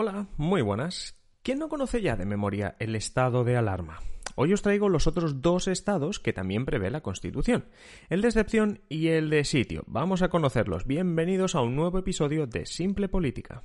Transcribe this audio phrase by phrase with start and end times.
[0.00, 1.18] Hola, muy buenas.
[1.42, 3.98] ¿Quién no conoce ya de memoria el estado de alarma?
[4.36, 7.64] Hoy os traigo los otros dos estados que también prevé la Constitución,
[8.08, 9.82] el de excepción y el de sitio.
[9.88, 10.86] Vamos a conocerlos.
[10.86, 13.64] Bienvenidos a un nuevo episodio de Simple Política.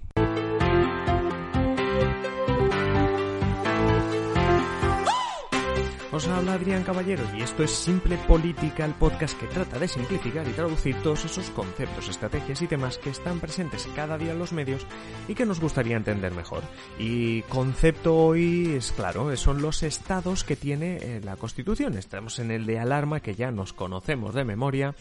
[6.14, 10.48] Os habla Adrián Caballero y esto es Simple Política, el podcast que trata de simplificar
[10.48, 14.54] y traducir todos esos conceptos, estrategias y temas que están presentes cada día en los
[14.54, 14.86] medios
[15.28, 16.62] y que nos gustaría entender mejor.
[17.00, 21.98] Y concepto hoy es claro, son los estados que tiene eh, la Constitución.
[21.98, 24.94] Estamos en el de alarma que ya nos conocemos de memoria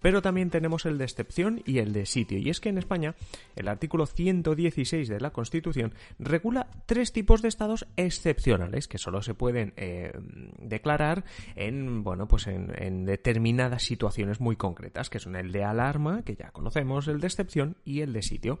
[0.00, 2.38] pero también tenemos el de excepción y el de sitio.
[2.38, 3.14] Y es que en España
[3.56, 9.34] el artículo 116 de la Constitución regula tres tipos de estados excepcionales que solo se
[9.34, 10.12] pueden eh,
[10.58, 11.24] declarar
[11.56, 16.50] en, bueno, pues en, determinadas situaciones muy concretas, que son el de alarma, que ya
[16.50, 18.58] conocemos, el de excepción y el de sitio.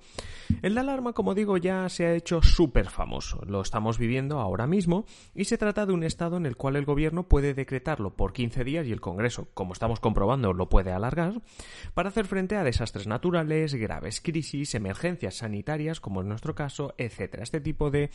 [0.62, 3.40] El de alarma, como digo, ya se ha hecho súper famoso.
[3.46, 6.84] Lo estamos viviendo ahora mismo y se trata de un estado en el cual el
[6.84, 11.29] gobierno puede decretarlo por 15 días y el Congreso, como estamos comprobando, lo puede alargar
[11.94, 17.42] para hacer frente a desastres naturales, graves crisis, emergencias sanitarias, como en nuestro caso, etcétera.
[17.42, 18.10] Este tipo de,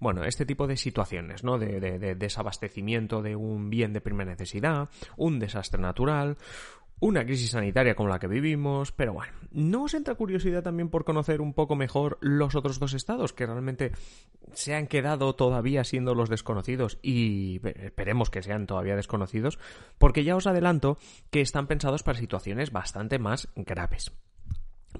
[0.00, 1.58] bueno, este tipo de situaciones, ¿no?
[1.58, 6.36] De, de desabastecimiento de un bien de primera necesidad, un desastre natural,
[7.00, 11.04] una crisis sanitaria como la que vivimos, pero bueno, ¿no os entra curiosidad también por
[11.04, 13.92] conocer un poco mejor los otros dos estados que realmente
[14.52, 19.58] se han quedado todavía siendo los desconocidos y esperemos que sean todavía desconocidos?
[19.98, 20.98] Porque ya os adelanto
[21.30, 24.12] que están pensados para situaciones bastante más graves.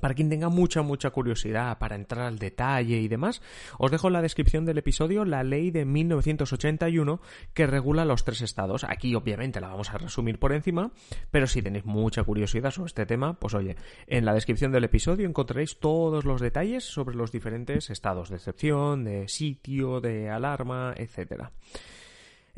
[0.00, 3.42] Para quien tenga mucha, mucha curiosidad para entrar al detalle y demás,
[3.78, 7.20] os dejo en la descripción del episodio la ley de 1981
[7.54, 8.84] que regula los tres estados.
[8.84, 10.92] Aquí obviamente la vamos a resumir por encima,
[11.30, 15.26] pero si tenéis mucha curiosidad sobre este tema, pues oye, en la descripción del episodio
[15.26, 21.52] encontraréis todos los detalles sobre los diferentes estados de excepción, de sitio, de alarma, etcétera.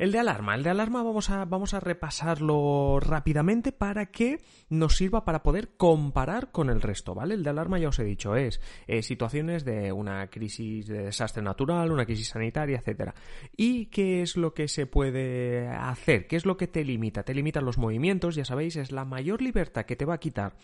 [0.01, 0.55] El de alarma.
[0.55, 5.75] El de alarma vamos a, vamos a repasarlo rápidamente para que nos sirva para poder
[5.77, 7.35] comparar con el resto, ¿vale?
[7.35, 11.43] El de alarma, ya os he dicho, es eh, situaciones de una crisis de desastre
[11.43, 13.13] natural, una crisis sanitaria, etcétera.
[13.55, 16.25] ¿Y qué es lo que se puede hacer?
[16.25, 17.21] ¿Qué es lo que te limita?
[17.21, 20.55] Te limita los movimientos, ya sabéis, es la mayor libertad que te va a quitar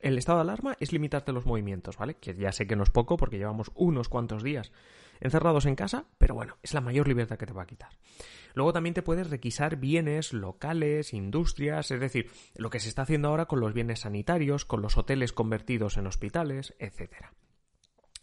[0.00, 2.14] el estado de alarma es limitarte los movimientos, ¿vale?
[2.14, 4.70] Que ya sé que no es poco porque llevamos unos cuantos días
[5.20, 7.90] encerrados en casa, pero bueno, es la mayor libertad que te va a quitar.
[8.54, 13.28] Luego también te puedes requisar bienes locales, industrias, es decir, lo que se está haciendo
[13.28, 17.34] ahora con los bienes sanitarios, con los hoteles convertidos en hospitales, etcétera.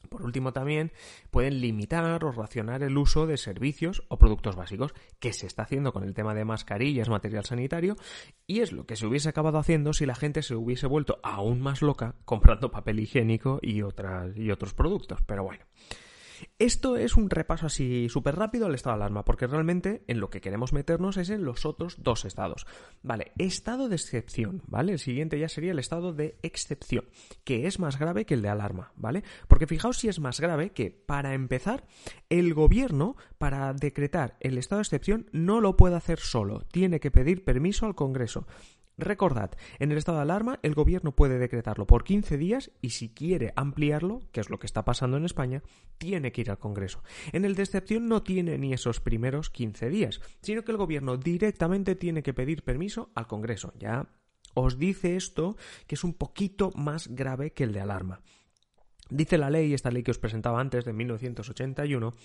[0.10, 0.92] Por último, también
[1.32, 5.94] pueden limitar o racionar el uso de servicios o productos básicos, que se está haciendo
[5.94, 7.96] con el tema de mascarillas, material sanitario,
[8.46, 11.62] y es lo que se hubiese acabado haciendo si la gente se hubiese vuelto aún
[11.62, 15.22] más loca comprando papel higiénico y, otras, y otros productos.
[15.26, 15.64] Pero bueno.
[16.60, 20.30] Esto es un repaso así súper rápido al estado de alarma, porque realmente en lo
[20.30, 22.66] que queremos meternos es en los otros dos estados.
[23.02, 24.94] Vale, estado de excepción, ¿vale?
[24.94, 27.06] El siguiente ya sería el estado de excepción,
[27.44, 29.24] que es más grave que el de alarma, ¿vale?
[29.48, 31.86] Porque fijaos si es más grave que, para empezar,
[32.30, 37.12] el gobierno, para decretar el estado de excepción, no lo puede hacer solo, tiene que
[37.12, 38.48] pedir permiso al Congreso.
[38.98, 43.10] Recordad, en el estado de alarma el gobierno puede decretarlo por 15 días y si
[43.10, 45.64] quiere ampliarlo, que es lo que está pasando en España,
[45.98, 47.02] tiene que ir al Congreso.
[47.32, 51.18] En el de excepción no tiene ni esos primeros 15 días, sino que el gobierno
[51.18, 53.74] directamente tiene que pedir permiso al Congreso.
[53.80, 54.08] Ya
[54.54, 58.22] os dice esto que es un poquito más grave que el de alarma.
[59.14, 62.16] Dice la ley, esta ley que os presentaba antes de 1981,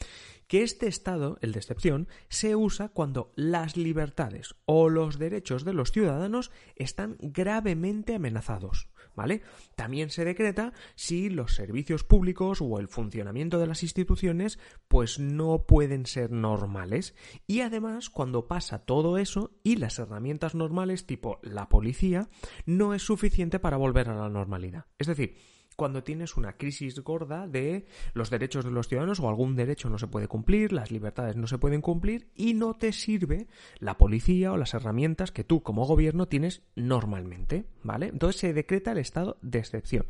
[0.46, 5.75] que este estado, el de excepción, se usa cuando las libertades o los derechos de
[5.75, 9.43] los ciudadanos están gravemente amenazados, ¿vale?
[9.76, 14.58] También se decreta si los servicios públicos o el funcionamiento de las instituciones
[14.88, 17.14] pues no pueden ser normales
[17.46, 22.31] y además cuando pasa todo eso y las herramientas normales tipo la policía
[22.64, 24.87] no es suficiente para volver a la normalidad.
[24.99, 25.37] Es decir,
[25.79, 29.97] cuando tienes una crisis gorda de los derechos de los ciudadanos o algún derecho no
[29.97, 33.47] se puede cumplir, las libertades no se pueden cumplir y no te sirve
[33.79, 38.09] la policía o las herramientas que tú como gobierno tienes normalmente, ¿vale?
[38.09, 40.07] Entonces se decreta el estado de excepción.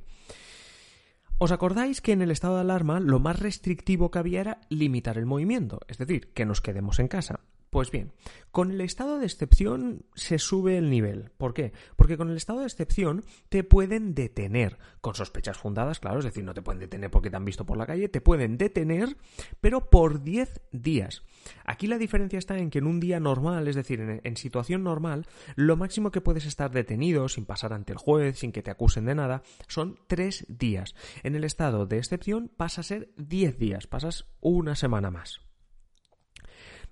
[1.37, 5.19] ¿Os acordáis que en el estado de alarma lo más restrictivo que había era limitar
[5.19, 5.81] el movimiento?
[5.87, 7.41] Es decir, que nos quedemos en casa.
[7.71, 8.13] Pues bien,
[8.51, 11.31] con el estado de excepción se sube el nivel.
[11.37, 11.73] ¿Por qué?
[11.97, 16.45] Porque con el estado de excepción te pueden detener, con sospechas fundadas, claro, es decir,
[16.45, 19.17] no te pueden detener porque te han visto por la calle, te pueden detener,
[19.61, 21.23] pero por 10 días.
[21.65, 25.27] Aquí la diferencia está en que en un día normal, es decir, en, situación normal,
[25.55, 29.05] lo máximo que puedes estar detenido sin pasar ante el juez, sin que te acusen
[29.05, 30.95] de nada, son 3 días.
[31.23, 35.48] En el estado de excepción pasa a ser 10 días, pasas una semana más.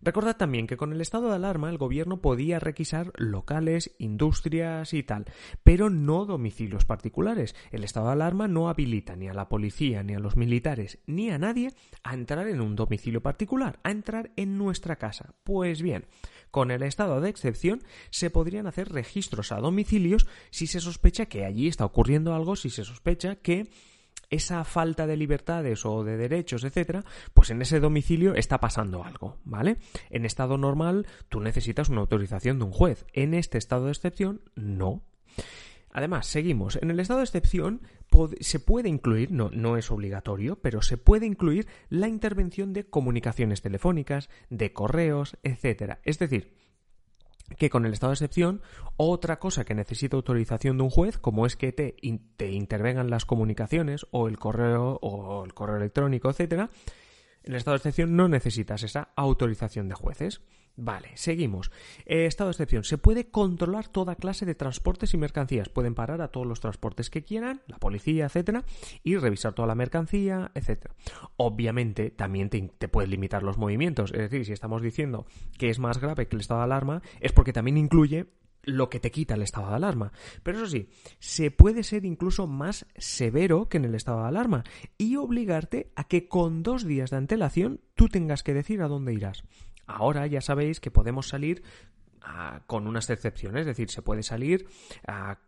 [0.02, 5.02] Recordad también que con el estado de alarma el gobierno podía requisar locales, industrias y
[5.02, 5.26] tal,
[5.64, 7.54] pero no domicilios particulares.
[7.70, 11.30] El estado de alarma no habilita ni a la policía, ni a los militares, ni
[11.30, 11.72] a nadie
[12.02, 15.34] a entrar en un domicilio particular, a entrar en nuestra casa.
[15.44, 16.06] Pues bien,
[16.50, 21.44] con el estado de excepción se podrían hacer registros a domicilios si se sospecha que
[21.44, 23.68] allí está ocurriendo algo, si se sospecha que
[24.30, 29.38] esa falta de libertades o de derechos, etcétera, pues en ese domicilio está pasando algo,
[29.44, 29.78] ¿vale?
[30.10, 33.04] En estado normal tú necesitas una autorización de un juez.
[33.12, 35.02] En este estado de excepción, no.
[35.90, 36.76] Además, seguimos.
[36.82, 37.80] En el estado de excepción
[38.40, 43.62] se puede incluir, no, no es obligatorio, pero se puede incluir la intervención de comunicaciones
[43.62, 46.00] telefónicas, de correos, etcétera.
[46.04, 46.52] Es decir,
[47.58, 48.62] que con el estado de excepción,
[48.96, 51.96] otra cosa que necesita autorización de un juez, como es que te,
[52.36, 56.70] te intervengan las comunicaciones o el correo o el correo electrónico, etcétera,
[57.44, 60.40] en el estado de excepción no necesitas esa autorización de jueces.
[60.76, 61.70] Vale, seguimos.
[62.04, 62.84] Eh, estado de excepción.
[62.84, 65.70] Se puede controlar toda clase de transportes y mercancías.
[65.70, 68.64] Pueden parar a todos los transportes que quieran, la policía, etcétera,
[69.02, 70.94] y revisar toda la mercancía, etcétera.
[71.38, 74.12] Obviamente, también te, te puedes limitar los movimientos.
[74.12, 75.26] Es decir, si estamos diciendo
[75.56, 78.26] que es más grave que el estado de alarma, es porque también incluye
[78.66, 80.12] lo que te quita el estado de alarma.
[80.42, 80.88] Pero eso sí,
[81.20, 84.64] se puede ser incluso más severo que en el estado de alarma
[84.98, 89.14] y obligarte a que con dos días de antelación tú tengas que decir a dónde
[89.14, 89.44] irás.
[89.86, 91.62] Ahora ya sabéis que podemos salir
[92.66, 94.66] con unas excepciones, es decir, se puede salir
[95.06, 95.38] a,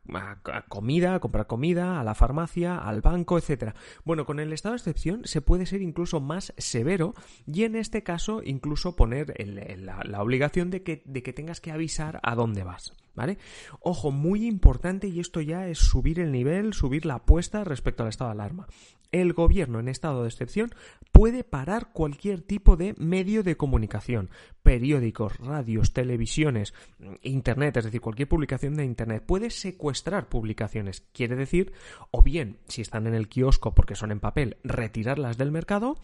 [0.68, 3.74] comida, a comprar comida, a la farmacia, al banco, etcétera.
[4.04, 7.14] Bueno, con el estado de excepción se puede ser incluso más severo
[7.46, 9.34] y en este caso incluso poner
[9.78, 12.92] la, obligación de que, de que tengas que avisar a dónde vas.
[13.14, 13.36] ¿Vale?
[13.80, 18.10] Ojo, muy importante y esto ya es subir el nivel, subir la apuesta respecto al
[18.10, 18.68] estado de alarma.
[19.10, 20.70] El gobierno en estado de excepción
[21.12, 24.30] puede parar cualquier tipo de medio de comunicación,
[24.62, 26.74] periódicos, radios, televisiones,
[27.22, 29.24] internet, es decir, cualquier publicación de internet.
[29.26, 31.72] Puede secuestrar publicaciones, quiere decir,
[32.10, 35.96] o bien, si están en el kiosco porque son en papel, retirarlas del mercado,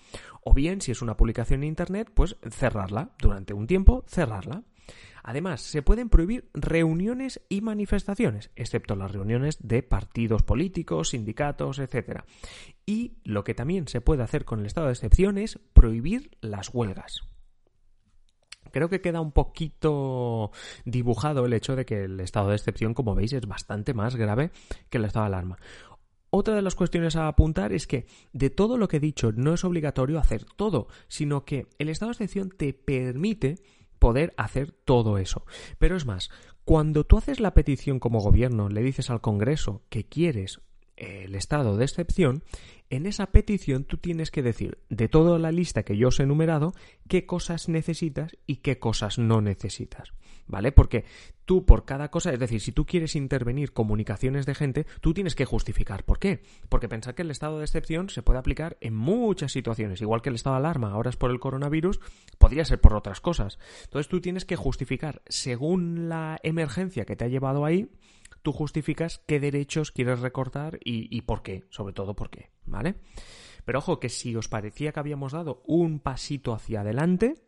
[0.42, 4.64] o bien, si es una publicación en internet, pues cerrarla durante un tiempo, cerrarla.
[5.22, 12.24] Además, se pueden prohibir reuniones y manifestaciones, excepto las reuniones de partidos políticos, sindicatos, etc.
[12.84, 16.72] Y lo que también se puede hacer con el estado de excepción es prohibir las
[16.72, 17.22] huelgas
[18.74, 20.50] creo que queda un poquito
[20.84, 24.50] dibujado el hecho de que el estado de excepción, como veis, es bastante más grave
[24.90, 25.58] que el estado de alarma.
[26.30, 29.54] Otra de las cuestiones a apuntar es que de todo lo que he dicho no
[29.54, 33.60] es obligatorio hacer todo, sino que el estado de excepción te permite
[34.04, 35.46] poder hacer todo eso.
[35.78, 36.28] Pero es más,
[36.66, 40.60] cuando tú haces la petición como gobierno, le dices al Congreso que quieres
[40.96, 42.42] el estado de excepción,
[42.90, 46.24] en esa petición tú tienes que decir de toda la lista que yo os he
[46.24, 46.74] enumerado
[47.08, 50.12] qué cosas necesitas y qué cosas no necesitas.
[50.46, 50.72] ¿Vale?
[50.72, 51.06] Porque
[51.46, 55.34] tú por cada cosa, es decir, si tú quieres intervenir comunicaciones de gente, tú tienes
[55.34, 56.04] que justificar.
[56.04, 56.42] ¿Por qué?
[56.68, 60.28] Porque pensar que el estado de excepción se puede aplicar en muchas situaciones, igual que
[60.28, 61.98] el estado de alarma ahora es por el coronavirus,
[62.36, 63.58] podría ser por otras cosas.
[63.84, 67.88] Entonces tú tienes que justificar según la emergencia que te ha llevado ahí,
[68.44, 72.96] tú justificas qué derechos quieres recortar y, por qué, sobre todo por qué, ¿vale?
[73.64, 77.42] Pero ojo que si os parecía que habíamos dado un pasito hacia adelante,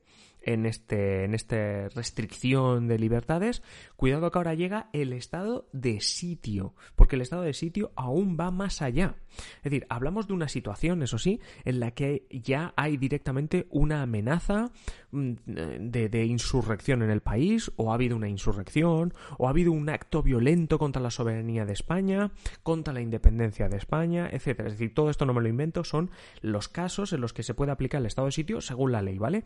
[0.47, 3.63] en este en esta restricción de libertades,
[3.97, 8.51] cuidado que ahora llega el estado de sitio, porque el estado de sitio aún va
[8.51, 9.17] más allá.
[9.59, 14.03] Es decir, hablamos de una situación, eso sí, en la que ya hay directamente una
[14.03, 14.71] amenaza
[15.11, 19.89] mm, de, insurrección en el país, o ha habido una insurrección, o ha habido un
[19.89, 22.31] acto violento contra la soberanía de España,
[22.63, 24.69] contra la independencia de España, etcétera.
[24.69, 26.11] Es decir, todo esto no me lo invento, son
[26.41, 29.19] los casos en los que se puede aplicar el estado de sitio según la ley,
[29.19, 29.45] ¿vale?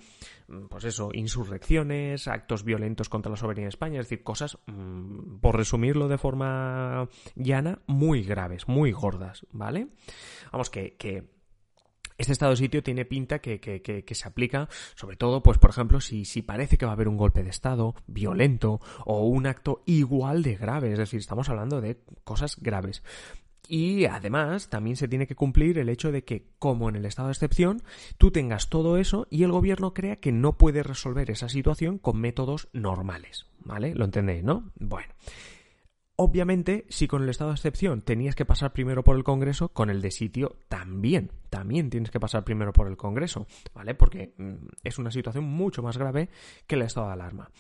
[0.49, 5.39] Mm, pues eso, insurrecciones, actos violentos contra la soberanía de España, es decir, cosas, mm,
[5.41, 9.89] por resumirlo de forma llana, muy graves, muy gordas, ¿vale?
[10.53, 10.97] Vamos, que,
[12.19, 16.03] este estado de sitio tiene pinta que, que, se aplica, sobre todo, pues, por ejemplo,
[16.03, 20.43] si parece que va a haber un golpe de Estado violento o un acto igual
[20.43, 23.03] de grave, es decir, estamos hablando de cosas graves.
[23.73, 27.29] Y además también se tiene que cumplir el hecho de que, como en el estado
[27.29, 27.83] de excepción,
[28.19, 32.21] tú tengas todo eso y el gobierno crea que no puede resolver esa situación con
[32.21, 33.47] métodos normales.
[33.61, 33.95] ¿Vale?
[33.95, 34.73] ¿Lo entendéis, no?
[34.75, 35.15] Bueno.
[36.17, 39.89] Obviamente, si con el estado de excepción tenías que pasar primero por el Congreso, con
[39.89, 43.95] el de sitio también, también tienes que pasar primero por el Congreso, ¿vale?
[43.95, 46.29] Porque mm, es una situación mucho más grave
[46.67, 47.51] que el estado de alarma.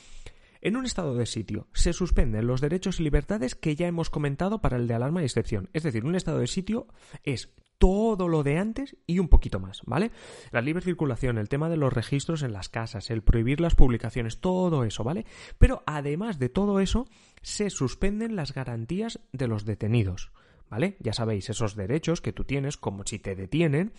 [0.60, 4.60] En un estado de sitio se suspenden los derechos y libertades que ya hemos comentado
[4.60, 5.70] para el de alarma y excepción.
[5.72, 6.86] Es decir, un estado de sitio
[7.24, 10.10] es todo lo de antes y un poquito más, ¿vale?
[10.52, 14.40] La libre circulación, el tema de los registros en las casas, el prohibir las publicaciones,
[14.40, 15.24] todo eso, ¿vale?
[15.56, 17.08] Pero además de todo eso,
[17.40, 20.30] se suspenden las garantías de los detenidos.
[20.68, 20.96] ¿Vale?
[21.00, 23.92] Ya sabéis, esos derechos que tú tienes, como si te detienen,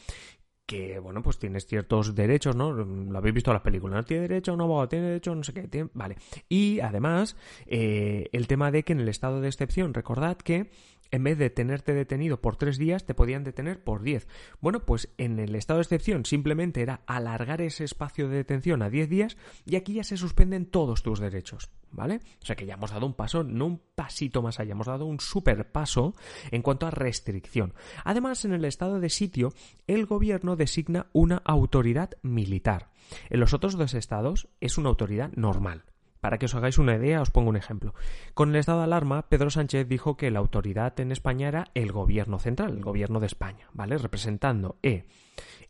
[0.71, 2.71] que, bueno, pues tienes ciertos derechos, ¿no?
[2.71, 4.05] Lo habéis visto en las películas, ¿no?
[4.05, 6.15] Tiene derecho a un abogado, tiene derecho no sé qué, vale.
[6.47, 7.35] Y además,
[7.67, 10.71] eh, el tema de que en el estado de excepción, recordad que
[11.11, 14.27] en vez de tenerte detenido por tres días, te podían detener por diez.
[14.61, 18.89] Bueno, pues en el estado de excepción simplemente era alargar ese espacio de detención a
[18.89, 22.21] diez días y aquí ya se suspenden todos tus derechos, ¿vale?
[22.41, 25.05] O sea que ya hemos dado un paso, no un pasito más allá, hemos dado
[25.05, 26.15] un super paso
[26.51, 27.73] en cuanto a restricción.
[28.03, 29.53] Además, en el estado de sitio,
[29.87, 32.89] el gobierno designa una autoridad militar.
[33.29, 35.83] En los otros dos estados es una autoridad normal.
[36.21, 37.93] Para que os hagáis una idea, os pongo un ejemplo.
[38.33, 41.91] Con el estado de alarma, Pedro Sánchez dijo que la autoridad en España era el
[41.91, 43.97] gobierno central, el gobierno de España, ¿vale?
[43.97, 45.05] Representando E.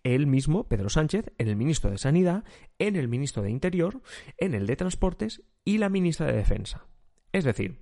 [0.04, 2.44] Él mismo, Pedro Sánchez, en el ministro de Sanidad,
[2.80, 4.02] en el ministro de Interior,
[4.38, 6.86] en el de Transportes y la ministra de Defensa.
[7.32, 7.80] Es decir,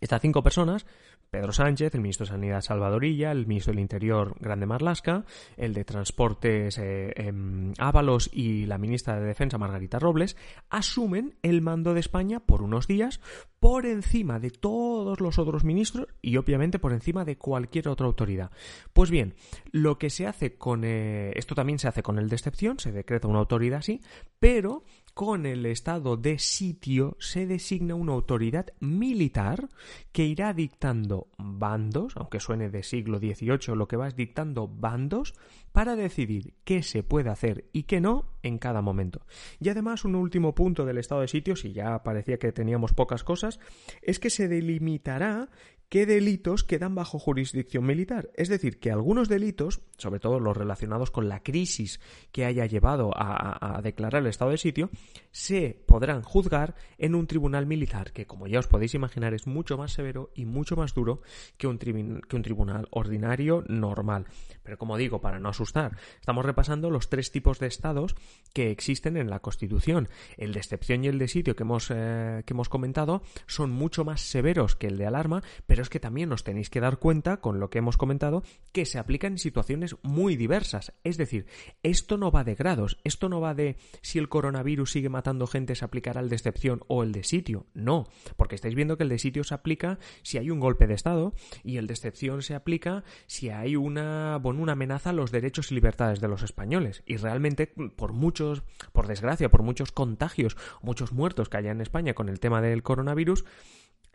[0.00, 0.86] estas cinco personas
[1.32, 5.24] Pedro Sánchez, el ministro de Sanidad Salvadorilla, el ministro del Interior Grande Marlasca,
[5.56, 10.36] el de Transportes eh, em, Ábalos y la ministra de Defensa Margarita Robles,
[10.68, 13.22] asumen el mando de España por unos días
[13.60, 18.50] por encima de todos los otros ministros y obviamente por encima de cualquier otra autoridad.
[18.92, 19.34] Pues bien,
[19.70, 20.84] lo que se hace con...
[20.84, 24.02] Eh, esto también se hace con el de excepción, se decreta una autoridad así,
[24.38, 29.68] pero con el estado de sitio se designa una autoridad militar
[30.12, 35.34] que irá dictando bandos, aunque suene de siglo XVIII, lo que va es dictando bandos
[35.72, 39.26] para decidir qué se puede hacer y qué no en cada momento.
[39.60, 43.24] Y además un último punto del estado de sitio, si ya parecía que teníamos pocas
[43.24, 43.60] cosas,
[44.00, 45.50] es que se delimitará
[45.92, 48.30] qué delitos quedan bajo jurisdicción militar.
[48.34, 52.00] Es decir, que algunos delitos, sobre todo los relacionados con la crisis
[52.32, 54.88] que haya llevado a, declarar el estado de sitio,
[55.32, 59.76] se podrán juzgar en un tribunal militar, que como ya os podéis imaginar es mucho
[59.76, 61.20] más severo y mucho más duro
[61.58, 64.24] que un, tribunal ordinario normal.
[64.62, 68.16] Pero como digo, para no asustar, estamos repasando los tres tipos de estados
[68.54, 70.08] que existen en la Constitución.
[70.38, 74.06] El de excepción y el de sitio que hemos, eh, que hemos comentado son mucho
[74.06, 77.38] más severos que el de alarma, pero es que también os tenéis que dar cuenta,
[77.38, 80.92] con lo que hemos comentado, que se aplican en situaciones muy diversas.
[81.04, 81.46] Es decir,
[81.82, 85.74] esto no va de grados, esto no va de si el coronavirus sigue matando gente
[85.74, 87.66] se aplicará el de excepción o el de sitio.
[87.74, 90.94] No, porque estáis viendo que el de sitio se aplica si hay un golpe de
[90.94, 95.30] Estado y el de excepción se aplica si hay una, bueno, una amenaza a los
[95.30, 97.02] derechos y libertades de los españoles.
[97.06, 98.62] Y realmente, por muchos,
[98.92, 102.82] por desgracia, por muchos contagios, muchos muertos que haya en España con el tema del
[102.82, 103.44] coronavirus,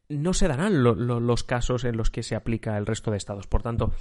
[0.09, 3.47] no se darán los casos en los que se aplica el resto de estados.
[3.47, 3.91] Por tanto,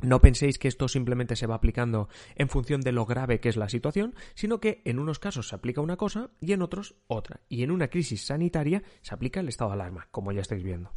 [0.00, 3.56] no penséis que esto simplemente se va aplicando en función de lo grave que es
[3.56, 7.40] la situación, sino que en unos casos se aplica una cosa y en otros otra.
[7.48, 10.92] Y en una crisis sanitaria se aplica el estado de alarma, como ya estáis viendo.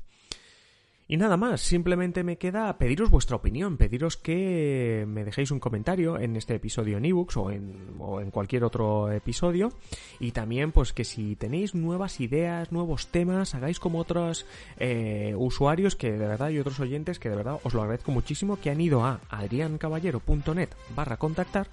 [1.11, 6.17] Y nada más, simplemente me queda pediros vuestra opinión, pediros que me dejéis un comentario
[6.17, 9.73] en este episodio en ebooks o en, o en cualquier otro episodio.
[10.21, 14.45] Y también, pues que si tenéis nuevas ideas, nuevos temas, hagáis como otros
[14.77, 18.57] eh, usuarios que de verdad y otros oyentes que de verdad os lo agradezco muchísimo,
[18.61, 21.67] que han ido a adriancaballero.net barra contactar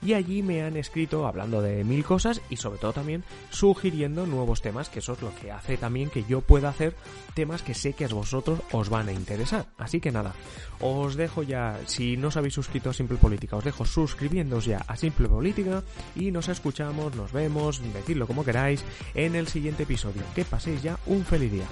[0.00, 4.62] y allí me han escrito hablando de mil cosas y sobre todo también sugiriendo nuevos
[4.62, 6.94] temas, que eso es lo que hace también que yo pueda hacer
[7.34, 9.66] temas que sé que a vosotros os van a interesar.
[9.78, 10.34] Así que nada,
[10.80, 14.84] os dejo ya, si no os habéis suscrito a Simple Política, os dejo suscribiéndos ya
[14.86, 15.82] a Simple Política
[16.14, 20.22] y nos escuchamos, nos vemos, decidlo como queráis, en el siguiente episodio.
[20.34, 21.66] Que paséis ya un feliz día.